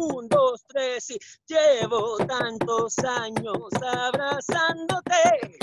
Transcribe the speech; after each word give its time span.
Un, 0.00 0.28
dos, 0.28 0.64
tres 0.68 1.10
y 1.10 1.18
llevo 1.48 2.18
tantos 2.18 2.96
años 2.98 3.68
abrazándote, 3.82 5.58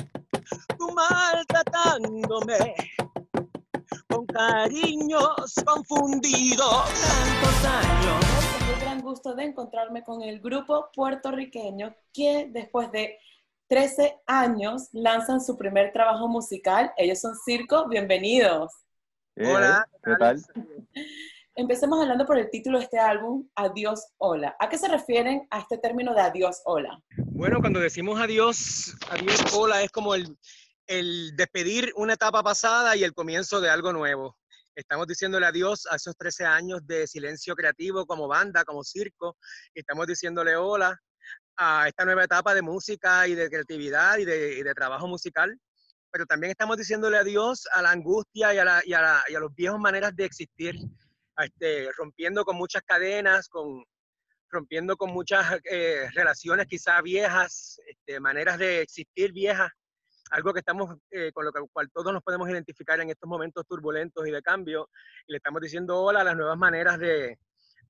tú 0.77 0.91
maltratándome 0.91 2.75
con 4.09 4.25
cariños 4.25 5.55
confundidos. 5.65 6.83
Tantos 6.83 7.65
años. 7.65 8.25
Tengo 8.59 8.73
el 8.73 8.79
gran 8.81 9.01
gusto 9.01 9.33
de 9.35 9.43
encontrarme 9.45 10.03
con 10.03 10.21
el 10.21 10.41
grupo 10.41 10.89
puertorriqueño 10.93 11.95
que 12.11 12.49
después 12.51 12.91
de 12.91 13.17
13 13.69 14.19
años 14.27 14.89
lanzan 14.91 15.41
su 15.41 15.57
primer 15.57 15.93
trabajo 15.93 16.27
musical. 16.27 16.91
Ellos 16.97 17.21
son 17.21 17.35
Circo, 17.37 17.87
bienvenidos. 17.87 18.73
Hola, 19.37 19.87
¿qué 20.03 20.11
tal? 20.19 20.43
Empecemos 21.57 22.01
hablando 22.01 22.25
por 22.25 22.37
el 22.37 22.49
título 22.49 22.79
de 22.79 22.83
este 22.83 22.99
álbum, 22.99 23.47
Adiós 23.55 24.07
Hola. 24.17 24.57
¿A 24.59 24.67
qué 24.67 24.77
se 24.77 24.89
refieren 24.89 25.47
a 25.49 25.59
este 25.59 25.77
término 25.77 26.13
de 26.13 26.19
Adiós 26.19 26.61
Hola? 26.65 27.01
Bueno, 27.15 27.61
cuando 27.61 27.79
decimos 27.79 28.19
adiós, 28.19 28.93
adiós 29.09 29.53
hola, 29.53 29.81
es 29.81 29.89
como 29.89 30.15
el, 30.15 30.37
el 30.85 31.33
despedir 31.37 31.93
una 31.95 32.15
etapa 32.15 32.43
pasada 32.43 32.97
y 32.97 33.05
el 33.05 33.13
comienzo 33.13 33.61
de 33.61 33.69
algo 33.69 33.93
nuevo. 33.93 34.35
Estamos 34.75 35.07
diciéndole 35.07 35.45
adiós 35.45 35.87
a 35.89 35.95
esos 35.95 36.17
13 36.17 36.43
años 36.43 36.85
de 36.85 37.07
silencio 37.07 37.55
creativo 37.55 38.05
como 38.05 38.27
banda, 38.27 38.65
como 38.65 38.83
circo. 38.83 39.37
Estamos 39.73 40.07
diciéndole 40.07 40.57
hola 40.57 40.99
a 41.55 41.87
esta 41.87 42.03
nueva 42.03 42.25
etapa 42.25 42.53
de 42.53 42.63
música 42.63 43.29
y 43.29 43.33
de 43.33 43.49
creatividad 43.49 44.17
y 44.17 44.25
de, 44.25 44.57
y 44.59 44.61
de 44.61 44.73
trabajo 44.73 45.07
musical. 45.07 45.57
Pero 46.11 46.25
también 46.25 46.51
estamos 46.51 46.75
diciéndole 46.75 47.17
adiós 47.17 47.65
a 47.71 47.81
la 47.81 47.91
angustia 47.91 48.53
y 48.53 48.57
a, 48.57 48.65
la, 48.65 48.81
y 48.83 48.91
a, 48.91 49.01
la, 49.01 49.23
y 49.29 49.35
a 49.35 49.39
los 49.39 49.55
viejos 49.55 49.79
maneras 49.79 50.13
de 50.17 50.25
existir, 50.25 50.75
este, 51.37 51.91
rompiendo 51.97 52.43
con 52.45 52.55
muchas 52.55 52.83
cadenas, 52.83 53.47
con, 53.47 53.83
rompiendo 54.49 54.95
con 54.97 55.11
muchas 55.11 55.59
eh, 55.69 56.07
relaciones 56.13 56.67
quizás 56.67 57.01
viejas, 57.03 57.79
este, 57.87 58.19
maneras 58.19 58.57
de 58.57 58.81
existir 58.81 59.31
viejas 59.31 59.71
algo 60.31 60.53
que 60.53 60.59
estamos, 60.59 60.97
eh, 61.11 61.31
con 61.31 61.45
lo 61.45 61.51
cual 61.71 61.89
todos 61.91 62.11
nos 62.11 62.23
podemos 62.23 62.49
identificar 62.49 62.99
en 62.99 63.09
estos 63.09 63.29
momentos 63.29 63.65
turbulentos 63.67 64.27
y 64.27 64.31
de 64.31 64.41
cambio, 64.41 64.89
y 65.27 65.33
le 65.33 65.37
estamos 65.37 65.61
diciendo 65.61 66.01
hola 66.01 66.21
a 66.21 66.23
las 66.23 66.35
nuevas 66.35 66.57
maneras 66.57 66.97
de, 66.97 67.37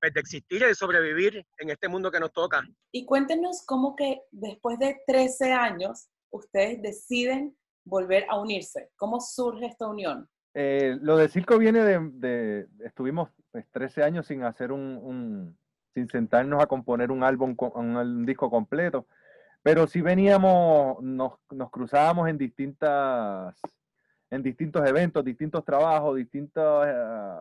pues, 0.00 0.12
de 0.12 0.20
existir 0.20 0.62
y 0.62 0.66
de 0.66 0.74
sobrevivir 0.74 1.44
en 1.58 1.70
este 1.70 1.88
mundo 1.88 2.10
que 2.10 2.20
nos 2.20 2.32
toca. 2.32 2.62
Y 2.92 3.06
cuéntenos 3.06 3.64
cómo 3.66 3.96
que 3.96 4.22
después 4.30 4.78
de 4.78 5.00
13 5.06 5.52
años 5.52 6.08
ustedes 6.30 6.82
deciden 6.82 7.56
volver 7.84 8.26
a 8.28 8.38
unirse. 8.38 8.90
¿Cómo 8.96 9.20
surge 9.20 9.66
esta 9.66 9.86
unión? 9.86 10.28
Eh, 10.58 10.96
lo 11.02 11.18
de 11.18 11.28
circo 11.28 11.58
viene 11.58 11.80
de, 11.80 12.66
estuvimos 12.82 13.28
pues, 13.52 13.66
13 13.72 14.02
años 14.02 14.26
sin 14.26 14.42
hacer 14.42 14.72
un, 14.72 15.54
sin 15.92 16.08
sentarnos 16.08 16.62
a 16.62 16.66
componer 16.66 17.10
un 17.10 17.22
álbum, 17.22 17.54
un, 17.74 18.24
disco 18.24 18.48
completo. 18.48 19.06
Pero 19.62 19.86
sí 19.86 20.00
veníamos, 20.00 21.02
nos, 21.02 21.34
cruzábamos 21.70 22.30
en 22.30 22.38
distintas, 22.38 23.54
en 24.30 24.42
distintos 24.42 24.88
eventos, 24.88 25.22
distintos 25.22 25.62
trabajos, 25.62 26.16
distintos, 26.16 26.86
eh, 26.86 27.34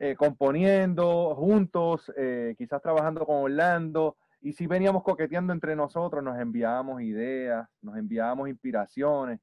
eh, 0.00 0.16
componiendo 0.16 1.36
juntos, 1.36 2.12
quizás 2.56 2.82
trabajando 2.82 3.24
con 3.24 3.44
Orlando, 3.44 4.16
y 4.40 4.54
sí 4.54 4.66
veníamos 4.66 5.04
coqueteando 5.04 5.52
entre 5.52 5.76
nosotros, 5.76 6.24
nos 6.24 6.36
enviábamos 6.36 7.00
ideas, 7.00 7.68
nos 7.80 7.96
enviábamos 7.96 8.48
inspiraciones. 8.48 9.38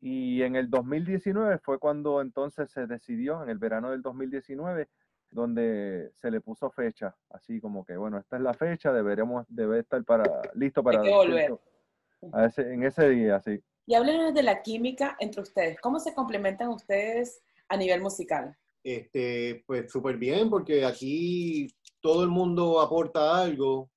Y 0.00 0.42
en 0.42 0.56
el 0.56 0.70
2019 0.70 1.58
fue 1.58 1.78
cuando 1.78 2.20
entonces 2.20 2.70
se 2.70 2.86
decidió, 2.86 3.42
en 3.42 3.50
el 3.50 3.58
verano 3.58 3.90
del 3.90 4.02
2019, 4.02 4.88
donde 5.30 6.10
se 6.14 6.30
le 6.30 6.40
puso 6.40 6.70
fecha, 6.70 7.14
así 7.30 7.60
como 7.60 7.84
que, 7.84 7.96
bueno, 7.96 8.18
esta 8.18 8.36
es 8.36 8.42
la 8.42 8.54
fecha, 8.54 8.92
deberíamos, 8.92 9.46
debe 9.48 9.80
estar 9.80 10.02
para, 10.04 10.24
listo 10.54 10.82
para... 10.82 11.00
Hay 11.00 11.08
que 11.08 11.14
volver. 11.14 11.58
A 12.32 12.46
ese, 12.46 12.62
en 12.74 12.82
ese 12.82 13.08
día, 13.10 13.40
sí. 13.40 13.62
Y 13.86 13.94
háblenos 13.94 14.34
de 14.34 14.42
la 14.42 14.62
química 14.62 15.16
entre 15.20 15.40
ustedes. 15.40 15.80
¿Cómo 15.80 15.98
se 16.00 16.14
complementan 16.14 16.68
ustedes 16.68 17.42
a 17.68 17.76
nivel 17.76 18.00
musical? 18.00 18.56
Este, 18.82 19.62
pues 19.66 19.90
súper 19.90 20.16
bien, 20.16 20.48
porque 20.50 20.84
aquí 20.84 21.74
todo 22.00 22.22
el 22.22 22.30
mundo 22.30 22.80
aporta 22.80 23.40
algo. 23.40 23.90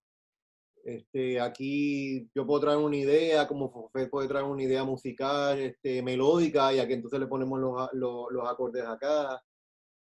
Este, 0.83 1.39
aquí 1.39 2.29
yo 2.35 2.45
puedo 2.45 2.59
traer 2.59 2.77
una 2.77 2.97
idea, 2.97 3.47
como 3.47 3.71
Fofé 3.71 4.07
puede 4.07 4.27
traer 4.27 4.43
una 4.43 4.63
idea 4.63 4.83
musical, 4.83 5.57
este, 5.59 6.01
melódica, 6.01 6.73
y 6.73 6.79
aquí 6.79 6.93
entonces 6.93 7.21
le 7.21 7.27
ponemos 7.27 7.57
los, 7.57 7.89
los, 7.93 8.25
los 8.31 8.49
acordes 8.49 8.83
acá. 8.83 9.41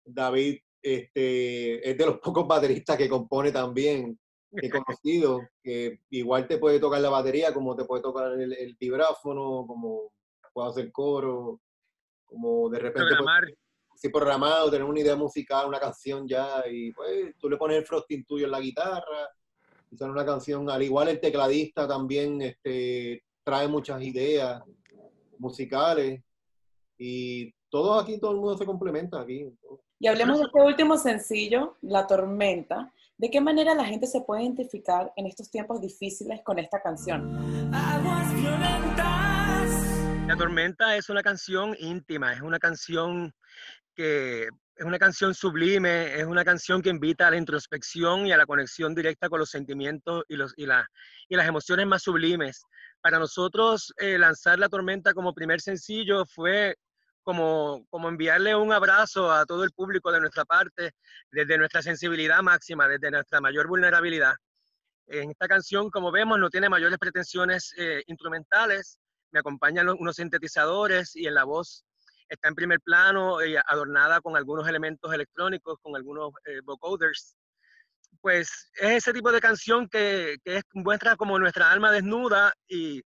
David 0.05 0.59
este, 0.83 1.89
es 1.89 1.97
de 1.97 2.07
los 2.07 2.19
pocos 2.21 2.49
bateristas 2.49 2.97
que 2.97 3.09
compone 3.09 3.53
también, 3.53 4.19
he 4.55 4.69
conocido, 4.69 5.41
que 5.63 6.01
igual 6.11 6.47
te 6.49 6.59
puede 6.59 6.81
tocar 6.81 7.01
la 7.01 7.11
batería, 7.11 7.55
como 7.55 7.77
te 7.77 7.85
puede 7.85 8.03
tocar 8.03 8.33
el, 8.33 8.53
el 8.53 8.77
vibráfono, 8.79 9.65
como 9.67 10.13
puede 10.53 10.69
hacer 10.69 10.93
coro, 10.93 11.61
como 12.25 12.69
de 12.69 12.79
repente... 12.81 13.07
Programar. 13.07 13.45
Puede, 13.45 13.57
sí, 13.95 14.09
programado, 14.09 14.71
tener 14.71 14.87
una 14.87 15.01
idea 15.01 15.17
musical, 15.17 15.69
una 15.69 15.79
canción 15.79 16.27
ya, 16.27 16.65
y 16.69 16.93
pues 16.93 17.37
tú 17.39 17.49
le 17.49 17.57
pones 17.57 17.79
el 17.79 17.87
frosting 17.87 18.25
tuyo 18.25 18.47
en 18.47 18.51
la 18.51 18.61
guitarra, 18.61 19.29
sale 19.97 20.13
una 20.13 20.25
canción, 20.25 20.69
al 20.71 20.83
igual 20.83 21.09
el 21.09 21.21
tecladista 21.21 21.87
también 21.87 22.41
este, 22.43 23.23
trae 23.45 23.69
muchas 23.69 24.03
ideas 24.03 24.63
musicales, 25.39 26.23
y 27.05 27.53
todos 27.69 28.03
aquí, 28.03 28.21
todo 28.21 28.31
el 28.31 28.37
mundo 28.37 28.57
se 28.57 28.65
complementa 28.65 29.21
aquí. 29.21 29.53
Y 29.99 30.07
hablemos 30.07 30.39
de 30.39 30.45
este 30.45 30.61
último 30.61 30.97
sencillo, 30.97 31.77
La 31.81 32.07
Tormenta. 32.07 32.93
¿De 33.17 33.29
qué 33.31 33.41
manera 33.41 33.75
la 33.75 33.85
gente 33.85 34.07
se 34.07 34.21
puede 34.21 34.43
identificar 34.43 35.13
en 35.17 35.27
estos 35.27 35.51
tiempos 35.51 35.81
difíciles 35.81 36.43
con 36.45 36.61
esta 36.61 36.81
canción? 36.81 37.75
Aguas 37.75 38.35
violentas. 38.35 40.27
La 40.29 40.37
Tormenta 40.37 40.97
es 40.97 41.09
una 41.09 41.23
canción 41.23 41.75
íntima, 41.79 42.33
es 42.33 42.41
una 42.41 42.59
canción 42.61 43.35
que 43.97 44.47
es 44.77 44.85
una 44.85 44.99
canción 44.99 45.35
sublime, 45.35 46.19
es 46.19 46.25
una 46.25 46.45
canción 46.45 46.81
que 46.81 46.89
invita 46.89 47.27
a 47.27 47.31
la 47.31 47.37
introspección 47.37 48.27
y 48.27 48.33
a 48.33 48.37
la 48.37 48.47
conexión 48.47 48.95
directa 48.95 49.29
con 49.29 49.39
los 49.39 49.51
sentimientos 49.51 50.25
y, 50.29 50.37
los, 50.37 50.55
y, 50.57 50.67
la, 50.67 50.89
y 51.29 51.37
las 51.37 51.47
emociones 51.47 51.87
más 51.87 52.03
sublimes. 52.03 52.65
Para 53.01 53.19
nosotros, 53.19 53.93
eh, 53.99 54.19
lanzar 54.19 54.59
La 54.59 54.69
Tormenta 54.69 55.13
como 55.13 55.35
primer 55.35 55.61
sencillo 55.61 56.25
fue 56.25 56.77
como, 57.23 57.87
como 57.91 58.09
enviarle 58.09 58.57
un 58.57 58.73
abrazo 58.73 59.31
a 59.31 59.45
todo 59.45 59.65
el 59.65 59.73
público 59.73 60.11
de 60.11 60.21
nuestra 60.21 60.45
parte, 60.45 60.93
desde 61.31 61.59
nuestra 61.59 61.83
sensibilidad 61.83 62.43
máxima, 62.43 62.89
desde 62.89 63.11
nuestra 63.11 63.41
mayor 63.41 63.69
vulnerabilidad. 63.69 64.35
En 65.07 65.31
esta 65.31 65.47
canción, 65.49 65.91
como 65.91 66.11
vemos, 66.11 66.39
no 66.39 66.49
tiene 66.49 66.69
mayores 66.69 66.99
pretensiones 66.99 67.75
eh, 67.77 68.03
instrumentales, 68.07 68.99
me 69.31 69.41
acompañan 69.41 69.89
unos 69.89 70.17
sintetizadores 70.17 71.15
y 71.15 71.27
en 71.27 71.35
la 71.35 71.45
voz 71.45 71.85
está 72.33 72.49
en 72.49 72.55
primer 72.55 72.81
plano 72.81 73.45
y 73.45 73.57
adornada 73.57 74.21
con 74.21 74.37
algunos 74.37 74.67
elementos 74.67 75.13
electrónicos, 75.13 75.79
con 75.83 75.95
algunos 75.95 76.33
eh, 76.47 76.61
vocoders. 76.65 77.37
Pues 78.21 78.71
es 78.81 78.91
ese 78.91 79.13
tipo 79.13 79.31
de 79.31 79.41
canción 79.41 79.89
que, 79.89 80.37
que 80.45 80.57
es, 80.57 80.63
muestra 80.73 81.17
como 81.17 81.39
nuestra 81.39 81.71
alma 81.71 81.91
desnuda 81.91 82.53
y, 82.67 83.03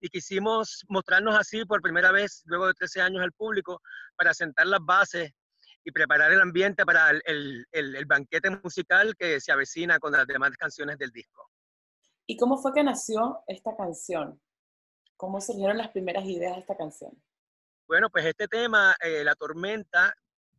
y 0.00 0.08
quisimos 0.08 0.84
mostrarnos 0.88 1.36
así 1.36 1.64
por 1.64 1.82
primera 1.82 2.10
vez 2.10 2.42
luego 2.46 2.66
de 2.66 2.74
13 2.74 3.02
años 3.02 3.22
al 3.22 3.32
público 3.32 3.80
para 4.16 4.32
sentar 4.32 4.66
las 4.66 4.80
bases 4.82 5.30
y 5.84 5.92
preparar 5.92 6.32
el 6.32 6.40
ambiente 6.40 6.84
para 6.84 7.10
el, 7.10 7.22
el, 7.72 7.96
el, 7.96 8.06
banquete 8.06 8.50
musical 8.50 9.14
que 9.16 9.40
se 9.40 9.52
avecina 9.52 9.98
con 9.98 10.12
las 10.12 10.26
demás 10.26 10.56
canciones 10.56 10.98
del 10.98 11.10
disco. 11.10 11.48
¿Y 12.26 12.36
cómo 12.36 12.58
fue 12.58 12.72
que 12.72 12.84
nació 12.84 13.42
esta 13.46 13.76
canción? 13.76 14.40
¿Cómo 15.16 15.40
surgieron 15.40 15.78
las 15.78 15.90
primeras 15.90 16.24
ideas 16.24 16.54
de 16.54 16.60
esta 16.60 16.76
canción? 16.76 17.12
Bueno, 17.90 18.08
pues 18.08 18.24
este 18.24 18.46
tema, 18.46 18.94
eh, 19.00 19.24
La 19.24 19.34
Tormenta, 19.34 20.14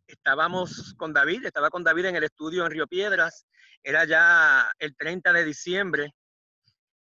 estábamos 0.05 0.93
con 0.97 1.13
David, 1.13 1.45
estaba 1.45 1.69
con 1.69 1.81
David 1.81 2.07
en 2.07 2.17
el 2.17 2.25
estudio 2.25 2.65
en 2.65 2.71
Río 2.71 2.87
Piedras, 2.87 3.45
era 3.81 4.03
ya 4.03 4.69
el 4.77 4.97
30 4.97 5.31
de 5.31 5.45
diciembre, 5.45 6.13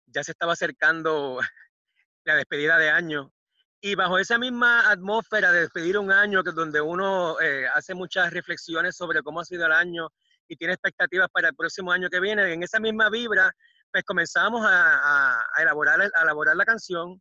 ya 0.06 0.22
se 0.22 0.30
estaba 0.30 0.52
acercando 0.52 1.40
la 2.24 2.36
despedida 2.36 2.78
de 2.78 2.90
año. 2.90 3.32
Y 3.80 3.96
bajo 3.96 4.16
esa 4.16 4.38
misma 4.38 4.88
atmósfera 4.92 5.50
de 5.50 5.62
despedir 5.62 5.98
un 5.98 6.12
año, 6.12 6.44
que 6.44 6.52
donde 6.52 6.80
uno 6.80 7.40
eh, 7.40 7.66
hace 7.74 7.92
muchas 7.92 8.32
reflexiones 8.32 8.94
sobre 8.94 9.24
cómo 9.24 9.40
ha 9.40 9.44
sido 9.44 9.66
el 9.66 9.72
año 9.72 10.08
y 10.46 10.54
tiene 10.54 10.74
expectativas 10.74 11.30
para 11.32 11.48
el 11.48 11.56
próximo 11.56 11.90
año 11.90 12.08
que 12.08 12.20
viene, 12.20 12.52
en 12.52 12.62
esa 12.62 12.78
misma 12.78 13.10
vibra, 13.10 13.50
pues 13.90 14.04
comenzamos 14.04 14.64
a, 14.64 15.00
a, 15.00 15.46
a 15.52 15.62
elaborar, 15.62 16.00
a 16.00 16.22
elaborar 16.22 16.54
la 16.54 16.64
canción. 16.64 17.20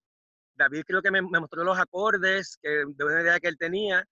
David 0.61 0.83
creo 0.85 1.01
que 1.01 1.11
me, 1.11 1.21
me, 1.21 1.39
mostró 1.39 1.63
los 1.63 1.77
acordes 1.77 2.57
que, 2.61 2.83
de 2.87 3.03
una 3.03 3.21
idea 3.21 3.39
que 3.39 3.47
él 3.47 3.57
tenía. 3.57 4.05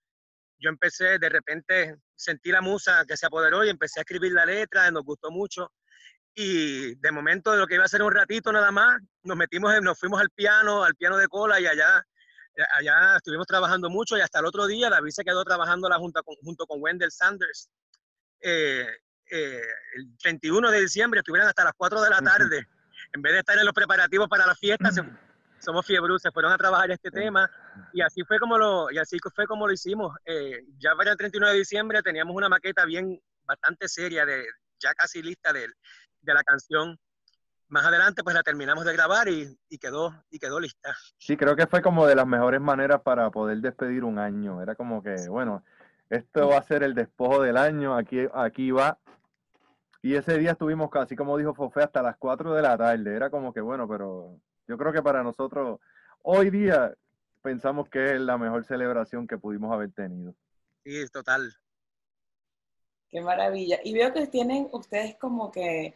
Yo 0.60 0.70
empecé, 0.70 1.20
de 1.20 1.30
repente 1.30 1.96
sentí 2.16 2.52
la 2.52 2.62
musa 2.62 3.06
que 3.08 3.16
se 3.16 3.26
apoderó 3.26 3.64
y 3.64 3.70
empecé 3.70 4.00
a 4.00 4.04
escribir 4.04 4.34
la 4.34 4.46
letra, 4.46 4.92
nos 4.92 5.04
gustó 5.04 5.32
mucho 5.32 5.72
y 6.36 6.96
de 6.96 7.12
momento 7.12 7.52
de 7.52 7.58
lo 7.58 7.68
que 7.68 7.76
iba 7.76 7.84
a 7.84 7.90
ser 7.90 8.02
un 8.02 8.14
ratito 8.14 8.52
nada 8.52 8.72
más, 8.72 9.02
nos 9.24 9.36
metimos, 9.36 9.74
nos 9.82 10.00
fuimos 10.00 10.22
al 10.22 10.30
piano, 10.30 10.84
al 10.84 10.96
piano 10.96 11.18
de 11.18 11.28
cola 11.28 11.60
y 11.60 11.68
allá, 11.68 12.02
allá 12.78 13.18
estuvimos 13.18 13.46
trabajando 13.46 13.90
mucho 13.90 14.18
y 14.18 14.22
hasta 14.22 14.40
el 14.40 14.46
otro 14.46 14.66
día 14.66 14.90
David 14.90 15.12
se 15.12 15.24
quedó 15.24 15.44
trabajando 15.44 15.90
la 15.90 15.98
junta 15.98 16.22
con, 16.24 16.36
junto 16.38 16.66
con 16.66 16.82
Wendell 16.82 17.12
Sanders. 17.12 17.70
Eh, 18.42 18.88
eh, 19.32 19.62
el 19.98 20.18
31 20.18 20.72
de 20.72 20.82
diciembre 20.82 21.20
estuvieran 21.20 21.50
hasta 21.50 21.66
las 21.66 21.74
4 21.76 22.02
de 22.02 22.10
la 22.10 22.22
tarde. 22.22 22.68
En 23.14 23.22
vez 23.22 23.34
de 23.34 23.40
estar 23.40 23.58
en 23.58 23.66
los 23.66 23.74
preparativos 23.74 24.30
para 24.30 24.46
la 24.46 24.56
fiesta, 24.56 24.92
somos 25.60 25.86
Fiebrus, 25.86 26.22
se 26.22 26.32
fueron 26.32 26.52
a 26.52 26.58
trabajar 26.58 26.92
este 26.92 27.12
tema 27.12 27.50
y 27.94 28.02
así 28.02 28.24
fue 28.24 28.40
como 28.40 28.58
lo, 28.58 28.92
y 28.92 28.98
así 28.98 29.18
fue 29.34 29.46
como 29.46 29.68
lo 29.68 29.74
hicimos. 29.74 30.16
Eh, 30.26 30.64
ya 30.78 30.96
para 30.96 31.12
el 31.12 31.18
31 31.18 31.50
de 31.50 31.58
diciembre 31.58 32.02
teníamos 32.02 32.36
una 32.36 32.50
maqueta 32.50 32.86
bien, 32.86 33.22
bastante 33.46 33.88
seria, 33.88 34.26
de, 34.26 34.46
ya 34.80 34.94
casi 34.94 35.22
lista 35.22 35.54
de, 35.54 35.68
de 36.22 36.34
la 36.34 36.44
canción 36.44 36.98
más 37.70 37.86
adelante 37.86 38.24
pues 38.24 38.36
la 38.36 38.42
terminamos 38.42 38.84
de 38.84 38.94
grabar 38.94 39.28
y, 39.28 39.58
y, 39.70 39.78
quedó 39.78 40.12
y 40.32 40.40
quedó 40.40 40.60
lista. 40.60 40.96
Sí, 41.18 41.38
creo 41.38 41.56
que 41.56 41.68
fue 41.68 41.82
como 41.82 42.08
de 42.08 42.16
las 42.16 42.26
mejores 42.26 42.60
maneras 42.60 43.02
para 43.02 43.30
poder 43.30 43.60
despedir 43.60 44.04
un 44.04 44.18
año. 44.18 44.62
Era 44.62 44.76
como 44.76 45.04
que, 45.04 45.16
bueno, 45.30 45.64
esto 46.10 46.50
va 46.50 46.58
a 46.58 46.64
ser 46.64 46.84
el 46.84 46.96
despojo 46.96 47.42
del 47.42 47.58
año, 47.58 47.96
aquí, 47.96 48.28
aquí 48.34 48.72
va. 48.72 48.98
Y 50.02 50.16
ese 50.16 50.38
día 50.38 50.52
estuvimos 50.52 50.90
casi, 50.90 51.16
como 51.16 51.38
dijo 51.38 51.54
Fofé, 51.54 51.84
hasta 51.84 52.02
las 52.02 52.18
4 52.18 52.54
de 52.54 52.62
la 52.62 52.78
tarde. 52.78 53.16
Era 53.16 53.30
como 53.30 53.54
que, 53.54 53.62
bueno, 53.62 53.88
pero 53.88 54.40
yo 54.70 54.78
creo 54.78 54.94
que 54.94 55.02
para 55.02 55.24
nosotros, 55.24 55.80
hoy 56.22 56.52
día, 56.52 56.94
pensamos 57.42 57.90
que 57.90 58.14
es 58.14 58.22
la 58.22 58.38
mejor 58.38 58.64
celebración 58.64 59.26
que 59.26 59.40
pudimos 59.40 59.74
haber 59.74 59.92
tenido. 59.92 60.36
Sí, 60.84 61.08
total. 61.08 61.52
Qué 63.10 63.20
maravilla. 63.20 63.80
Y 63.84 63.94
veo 63.94 64.14
que 64.14 64.28
tienen 64.28 64.70
ustedes 64.72 65.16
como 65.16 65.52
que 65.52 65.96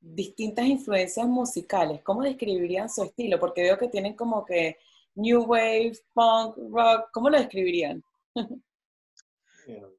distintas 0.00 0.66
influencias 0.66 1.26
musicales. 1.26 2.00
¿Cómo 2.04 2.22
describirían 2.22 2.88
su 2.88 3.02
estilo? 3.02 3.40
Porque 3.40 3.62
veo 3.62 3.76
que 3.76 3.88
tienen 3.88 4.14
como 4.14 4.44
que 4.44 4.78
New 5.16 5.42
Wave, 5.42 5.98
Punk, 6.14 6.56
Rock. 6.70 7.10
¿Cómo 7.12 7.28
lo 7.28 7.38
describirían? 7.38 8.02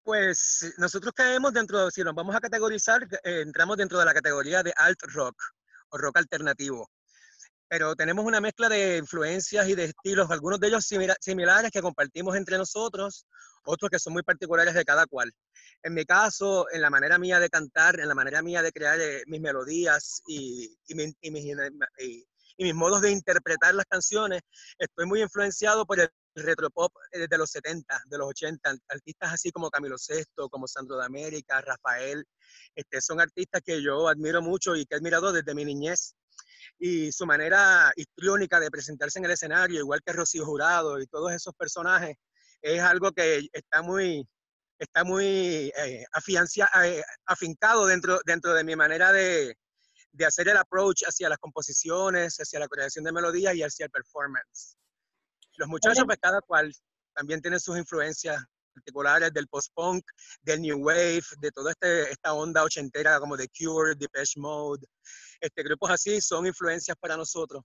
Pues 0.03 0.73
nosotros 0.77 1.13
caemos 1.13 1.53
dentro, 1.53 1.89
si 1.89 2.03
nos 2.03 2.13
vamos 2.13 2.36
a 2.36 2.41
categorizar, 2.41 3.01
eh, 3.23 3.39
entramos 3.45 3.77
dentro 3.77 3.97
de 3.97 4.03
la 4.03 4.13
categoría 4.13 4.62
de 4.62 4.73
alt 4.75 5.01
rock 5.03 5.41
o 5.88 5.97
rock 5.97 6.17
alternativo. 6.17 6.89
Pero 7.67 7.95
tenemos 7.95 8.26
una 8.26 8.41
mezcla 8.41 8.69
de 8.69 8.97
influencias 8.97 9.67
y 9.67 9.76
de 9.76 9.86
estilos, 9.86 10.30
algunos 10.30 10.60
de 10.60 10.67
ellos 10.67 10.86
similares 10.86 11.71
que 11.71 11.82
compartimos 11.82 12.36
entre 12.36 12.58
nosotros, 12.58 13.26
otros 13.65 13.89
que 13.89 13.99
son 13.99 14.13
muy 14.13 14.23
particulares 14.23 14.73
de 14.73 14.86
cada 14.86 15.06
cual. 15.06 15.32
En 15.82 15.93
mi 15.93 16.06
caso, 16.06 16.67
en 16.71 16.82
la 16.82 16.89
manera 16.89 17.17
mía 17.17 17.39
de 17.39 17.49
cantar, 17.49 17.99
en 17.99 18.08
la 18.08 18.15
manera 18.15 18.41
mía 18.41 18.62
de 18.62 18.71
crear 18.71 18.99
eh, 18.99 19.23
mis 19.28 19.41
melodías 19.41 20.21
y, 20.28 20.78
y, 20.88 20.95
mis, 20.95 21.13
y, 21.21 21.32
mis 22.58 22.76
modos 22.76 23.02
de 23.02 23.12
interpretar 23.12 23.73
las 23.73 23.86
canciones, 23.86 24.41
estoy 24.78 25.06
muy 25.06 25.21
influenciado 25.21 25.86
por 25.86 25.99
el 25.99 26.10
retropop 26.36 26.91
eh, 27.12 27.28
de 27.28 27.38
los 27.38 27.49
70, 27.52 28.04
de 28.06 28.17
los 28.17 28.28
80, 28.30 28.76
artistas 28.89 29.34
así 29.34 29.52
como 29.52 29.69
Camilo 29.69 29.97
Sesto, 29.97 30.49
como 30.49 30.67
Sandro 30.67 30.97
de 30.97 31.06
América, 31.06 31.62
Rafael, 31.62 32.26
este, 32.76 33.02
son 33.02 33.21
artistas 33.21 33.62
que 33.63 33.82
yo 33.82 34.08
admiro 34.08 34.41
mucho 34.41 34.76
y 34.76 34.86
que 34.86 34.95
he 34.95 34.97
admirado 34.97 35.32
desde 35.32 35.54
mi 35.54 35.65
niñez. 35.65 36.15
Y 36.80 37.12
su 37.12 37.26
manera 37.26 37.91
histriónica 37.95 38.60
de 38.60 38.71
presentarse 38.71 39.19
en 39.19 39.26
el 39.26 39.32
escenario, 39.32 39.80
igual 39.80 40.02
que 40.06 40.13
Rocío 40.13 40.45
Jurado 40.45 40.99
y 40.99 41.08
todos 41.08 41.32
esos 41.32 41.54
personajes, 41.56 42.15
es 42.62 42.82
algo 42.82 43.12
que 43.12 43.47
está 43.52 43.82
muy, 43.82 44.28
está 44.80 45.04
muy 45.04 45.26
eh, 45.76 46.06
eh, 46.06 47.04
afincado 47.26 47.86
dentro, 47.88 48.19
dentro 48.26 48.54
de 48.54 48.63
mi 48.63 48.76
manera 48.76 49.12
de, 49.12 49.56
de 50.12 50.26
hacer 50.26 50.47
el 50.47 50.58
approach 50.58 51.04
hacia 51.06 51.30
las 51.30 51.39
composiciones, 51.39 52.38
hacia 52.38 52.60
la 52.60 52.67
creación 52.67 53.04
de 53.04 53.12
melodías 53.12 53.56
y 53.56 53.63
hacia 53.63 53.86
el 53.86 53.91
performance. 53.91 54.78
Los 55.58 55.67
muchachos, 55.67 56.04
pues 56.06 56.17
cada 56.21 56.41
cual 56.41 56.73
también 57.13 57.41
tienen 57.41 57.60
sus 57.60 57.78
influencias 57.78 58.41
particulares 58.73 59.31
del 59.33 59.47
post-punk, 59.47 60.03
del 60.41 60.62
new 60.62 60.77
wave, 60.79 61.23
de 61.39 61.51
toda 61.51 61.71
este, 61.71 62.12
esta 62.12 62.33
onda 62.33 62.63
ochentera 62.63 63.19
como 63.19 63.38
The 63.38 63.47
Cure, 63.47 63.95
Depeche 63.95 64.39
Mode. 64.39 64.86
Este, 65.39 65.63
grupos 65.63 65.91
así 65.91 66.21
son 66.21 66.45
influencias 66.45 66.97
para 66.99 67.15
nosotros. 67.17 67.63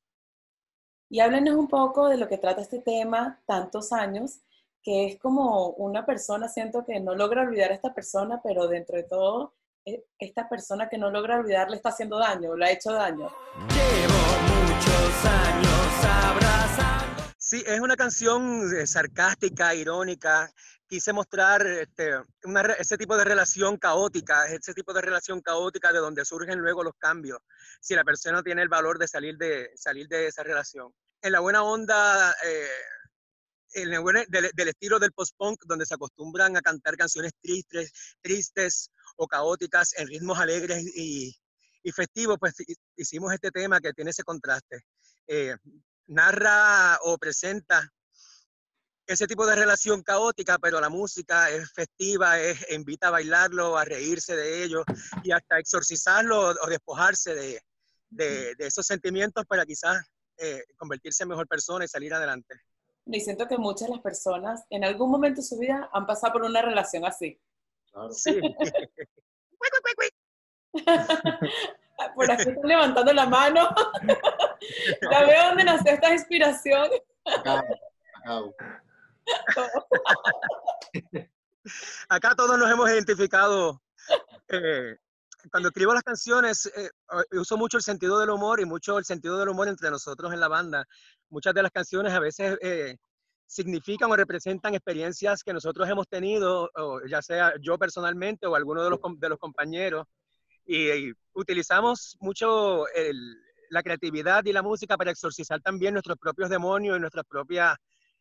Y 1.10 1.20
háblenos 1.20 1.54
un 1.56 1.68
poco 1.68 2.08
de 2.08 2.18
lo 2.18 2.28
que 2.28 2.36
trata 2.36 2.60
este 2.60 2.80
tema, 2.80 3.40
tantos 3.46 3.92
años, 3.92 4.40
que 4.82 5.06
es 5.06 5.18
como 5.18 5.70
una 5.70 6.04
persona, 6.04 6.48
siento 6.48 6.84
que 6.84 7.00
no 7.00 7.14
logra 7.14 7.42
olvidar 7.42 7.70
a 7.70 7.74
esta 7.74 7.94
persona, 7.94 8.40
pero 8.42 8.68
dentro 8.68 8.96
de 8.96 9.04
todo, 9.04 9.54
e, 9.84 10.04
esta 10.18 10.48
persona 10.48 10.88
que 10.88 10.98
no 10.98 11.10
logra 11.10 11.38
olvidar 11.38 11.70
le 11.70 11.76
está 11.76 11.88
haciendo 11.90 12.18
daño, 12.18 12.54
le 12.56 12.66
ha 12.66 12.70
hecho 12.72 12.92
daño. 12.92 13.30
Llevo 13.70 14.18
muchos 14.54 15.24
años 15.24 16.04
abrazando. 16.04 17.22
Sí, 17.38 17.62
es 17.66 17.80
una 17.80 17.96
canción 17.96 18.62
eh, 18.76 18.86
sarcástica, 18.86 19.74
irónica. 19.74 20.52
Quise 20.88 21.12
mostrar 21.12 21.66
este, 21.66 22.14
ese 22.78 22.96
tipo 22.96 23.16
de 23.16 23.24
relación 23.24 23.76
caótica, 23.76 24.46
ese 24.46 24.72
tipo 24.72 24.92
de 24.94 25.02
relación 25.02 25.40
caótica 25.42 25.92
de 25.92 25.98
donde 25.98 26.24
surgen 26.24 26.58
luego 26.58 26.82
los 26.82 26.94
cambios, 26.98 27.38
si 27.80 27.94
la 27.94 28.04
persona 28.04 28.42
tiene 28.42 28.62
el 28.62 28.68
valor 28.68 28.98
de 28.98 29.06
salir 29.06 29.36
de, 29.36 29.70
salir 29.76 30.08
de 30.08 30.28
esa 30.28 30.42
relación. 30.42 30.92
En 31.20 31.32
la 31.32 31.40
buena 31.40 31.62
onda 31.62 32.34
eh, 32.44 32.68
en 33.74 33.92
el 33.92 34.02
del, 34.28 34.50
del, 34.54 34.68
estilo 34.68 34.98
del 34.98 35.12
post-punk, 35.12 35.64
donde 35.66 35.84
se 35.84 35.94
acostumbran 35.94 36.56
a 36.56 36.62
cantar 36.62 36.96
canciones 36.96 37.32
tristes, 37.40 37.92
tristes 38.22 38.90
o 39.16 39.26
caóticas 39.26 39.92
en 39.98 40.08
ritmos 40.08 40.38
alegres 40.38 40.84
y, 40.96 41.36
y 41.82 41.92
festivos, 41.92 42.38
pues 42.38 42.54
hicimos 42.96 43.32
este 43.32 43.50
tema 43.50 43.80
que 43.80 43.92
tiene 43.92 44.10
ese 44.10 44.22
contraste. 44.22 44.84
Eh, 45.26 45.54
narra 46.06 46.98
o 47.02 47.18
presenta 47.18 47.92
ese 49.08 49.26
tipo 49.26 49.46
de 49.46 49.56
relación 49.56 50.02
caótica, 50.02 50.58
pero 50.58 50.80
la 50.80 50.90
música 50.90 51.50
es 51.50 51.72
festiva, 51.72 52.38
es, 52.38 52.70
invita 52.70 53.08
a 53.08 53.12
bailarlo, 53.12 53.78
a 53.78 53.84
reírse 53.84 54.36
de 54.36 54.64
ello 54.64 54.84
y 55.24 55.32
hasta 55.32 55.58
exorcizarlo 55.58 56.50
o 56.50 56.66
despojarse 56.68 57.34
de, 57.34 57.62
de, 58.10 58.54
esos 58.58 58.86
sentimientos 58.86 59.46
para 59.46 59.64
quizás 59.64 60.06
eh, 60.36 60.62
convertirse 60.76 61.22
en 61.22 61.30
mejor 61.30 61.48
persona 61.48 61.86
y 61.86 61.88
salir 61.88 62.12
adelante. 62.12 62.54
Y 63.06 63.20
siento 63.20 63.48
que 63.48 63.56
muchas 63.56 63.88
de 63.88 63.94
las 63.94 64.02
personas 64.02 64.62
en 64.68 64.84
algún 64.84 65.10
momento 65.10 65.40
de 65.40 65.46
su 65.46 65.58
vida 65.58 65.88
han 65.92 66.06
pasado 66.06 66.34
por 66.34 66.42
una 66.42 66.60
relación 66.60 67.06
así. 67.06 67.40
Claro. 67.90 68.12
Sí. 68.12 68.38
por 72.14 72.30
aquí 72.30 72.50
estoy 72.50 72.68
levantando 72.68 73.12
la 73.14 73.26
mano. 73.26 73.68
ya 75.10 75.24
veo 75.24 75.48
dónde 75.48 75.64
nació 75.64 75.92
esta 75.92 76.12
inspiración. 76.12 76.90
Acá, 82.08 82.34
todos 82.34 82.58
nos 82.58 82.70
hemos 82.70 82.88
identificado. 82.90 83.82
Eh, 84.48 84.96
cuando 85.50 85.68
escribo 85.68 85.94
las 85.94 86.02
canciones, 86.02 86.66
eh, 86.66 86.90
uso 87.32 87.56
mucho 87.56 87.76
el 87.76 87.82
sentido 87.82 88.18
del 88.18 88.30
humor 88.30 88.60
y 88.60 88.64
mucho 88.64 88.98
el 88.98 89.04
sentido 89.04 89.38
del 89.38 89.50
humor 89.50 89.68
entre 89.68 89.90
nosotros 89.90 90.32
en 90.32 90.40
la 90.40 90.48
banda. 90.48 90.86
Muchas 91.28 91.54
de 91.54 91.62
las 91.62 91.70
canciones 91.70 92.12
a 92.12 92.20
veces 92.20 92.58
eh, 92.62 92.96
significan 93.46 94.10
o 94.10 94.16
representan 94.16 94.74
experiencias 94.74 95.42
que 95.42 95.52
nosotros 95.52 95.88
hemos 95.88 96.08
tenido, 96.08 96.70
ya 97.08 97.22
sea 97.22 97.54
yo 97.60 97.78
personalmente 97.78 98.46
o 98.46 98.54
alguno 98.54 98.82
de 98.82 98.90
los, 98.90 99.38
compañeros. 99.38 100.06
y 100.66 101.12
utilizamos 101.32 102.16
mucho 102.20 102.84
la 103.70 103.82
creatividad 103.82 104.44
y 104.44 104.52
la 104.52 104.62
música 104.62 104.96
para 104.96 105.10
exorcizar 105.10 105.60
también 105.60 105.94
nuestros 105.94 106.18
propios 106.18 106.50
demonios 106.50 106.96
y 106.96 107.00
nuestras 107.00 107.24
propias 107.26 107.76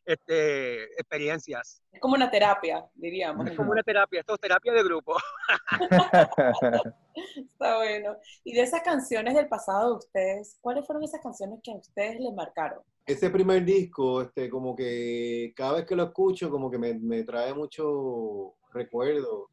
este, 0.08 0.86
experiencias. 0.94 1.84
Es 1.92 2.00
como 2.00 2.16
una 2.16 2.32
terapia, 2.32 2.86
diríamos. 2.96 3.46
Es 3.46 3.58
como 3.58 3.72
una 3.72 3.84
terapia, 3.84 4.22
esto 4.22 4.36
es 4.36 4.40
terapia 4.40 4.72
de 4.72 4.84
grupo. 4.84 5.18
Está 7.36 7.76
bueno. 7.76 8.16
Y 8.46 8.56
de 8.56 8.62
esas 8.62 8.82
canciones 8.84 9.36
del 9.36 9.50
pasado 9.50 9.90
de 9.90 9.98
ustedes, 9.98 10.58
¿cuáles 10.62 10.86
fueron 10.88 11.04
esas 11.04 11.22
canciones 11.22 11.60
que 11.62 11.72
a 11.72 11.76
ustedes 11.76 12.22
les 12.22 12.34
marcaron? 12.34 12.80
Ese 13.06 13.30
primer 13.30 13.66
disco, 13.66 14.22
este, 14.22 14.50
como 14.50 14.76
que 14.76 15.52
cada 15.56 15.74
vez 15.74 15.86
que 15.86 15.96
lo 15.96 16.04
escucho, 16.04 16.50
como 16.50 16.72
que 16.72 16.78
me, 16.78 16.94
me 16.94 17.24
trae 17.24 17.54
mucho 17.54 18.56
recuerdo. 18.72 19.50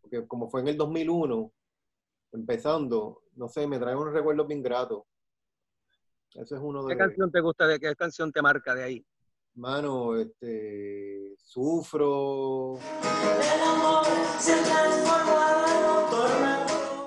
Porque 0.00 0.28
como 0.28 0.48
fue 0.48 0.60
en 0.60 0.68
el 0.68 0.76
2001, 0.76 1.52
empezando, 2.32 3.22
no 3.34 3.48
sé, 3.48 3.66
me 3.66 3.80
trae 3.80 3.96
unos 3.96 4.14
recuerdos 4.14 4.46
bien 4.46 4.62
gratos. 4.62 5.02
Ese 6.34 6.54
es 6.54 6.60
uno 6.60 6.84
de 6.84 6.94
¿Qué 6.94 6.98
canción 6.98 7.32
te 7.32 7.40
gusta 7.40 7.66
de 7.66 7.80
qué 7.80 7.96
canción 7.96 8.30
te 8.30 8.40
marca 8.40 8.74
de 8.76 8.84
ahí? 8.84 9.06
Mano, 9.60 10.16
este, 10.16 11.34
sufro. 11.36 12.78